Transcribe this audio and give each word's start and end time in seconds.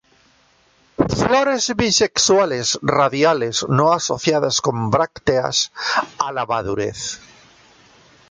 Flores 1.19 1.65
bisexuales, 1.77 2.79
radiales, 2.81 3.65
no 3.69 3.93
asociadas 3.93 4.59
con 4.59 4.89
brácteas 4.89 5.71
a 6.17 6.31
la 6.31 6.47
madurez. 6.47 7.19